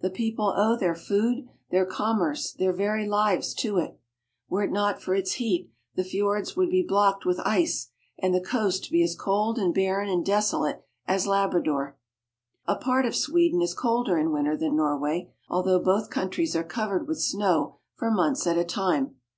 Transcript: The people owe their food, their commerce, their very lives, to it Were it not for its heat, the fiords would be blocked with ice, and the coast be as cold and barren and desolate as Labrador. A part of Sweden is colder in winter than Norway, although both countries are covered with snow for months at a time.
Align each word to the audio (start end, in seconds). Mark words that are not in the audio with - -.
The 0.00 0.08
people 0.08 0.54
owe 0.56 0.74
their 0.74 0.94
food, 0.94 1.48
their 1.70 1.84
commerce, 1.84 2.50
their 2.50 2.72
very 2.72 3.06
lives, 3.06 3.52
to 3.56 3.76
it 3.76 4.00
Were 4.48 4.62
it 4.62 4.70
not 4.72 5.02
for 5.02 5.14
its 5.14 5.32
heat, 5.32 5.70
the 5.96 6.02
fiords 6.02 6.56
would 6.56 6.70
be 6.70 6.82
blocked 6.82 7.26
with 7.26 7.40
ice, 7.44 7.90
and 8.18 8.34
the 8.34 8.40
coast 8.40 8.90
be 8.90 9.02
as 9.02 9.14
cold 9.14 9.58
and 9.58 9.74
barren 9.74 10.08
and 10.08 10.24
desolate 10.24 10.82
as 11.06 11.26
Labrador. 11.26 11.98
A 12.64 12.76
part 12.76 13.04
of 13.04 13.14
Sweden 13.14 13.60
is 13.60 13.74
colder 13.74 14.16
in 14.16 14.32
winter 14.32 14.56
than 14.56 14.76
Norway, 14.76 15.30
although 15.50 15.78
both 15.78 16.08
countries 16.08 16.56
are 16.56 16.64
covered 16.64 17.06
with 17.06 17.20
snow 17.20 17.76
for 17.96 18.10
months 18.10 18.46
at 18.46 18.56
a 18.56 18.64
time. 18.64 19.16